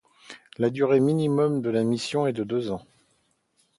La 0.57 0.71
durée 0.71 0.99
nominale 0.99 1.61
de 1.61 1.69
la 1.69 1.83
mission 1.83 2.25
est 2.25 2.33
de 2.33 2.43
deux 2.43 2.71
ans. 2.71 2.81